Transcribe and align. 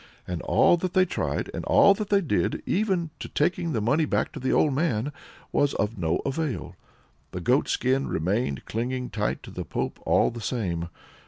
And 0.25 0.41
all 0.41 0.77
that 0.77 0.95
they 0.95 1.05
tried, 1.05 1.51
and 1.53 1.63
all 1.65 1.93
that 1.93 2.09
they 2.09 2.21
did, 2.21 2.63
even 2.65 3.11
to 3.19 3.29
taking 3.29 3.71
the 3.71 3.81
money 3.81 4.05
back 4.05 4.31
to 4.31 4.39
the 4.39 4.51
old 4.51 4.73
man, 4.73 5.13
was 5.51 5.75
of 5.75 5.95
no 5.99 6.19
avail. 6.25 6.75
The 7.33 7.39
goatskin 7.41 8.07
remained 8.07 8.65
clinging 8.65 9.11
tight 9.11 9.43
to 9.43 9.51
the 9.51 9.63
pope 9.63 9.99
all 10.03 10.31
the 10.31 10.41
same. 10.41 10.89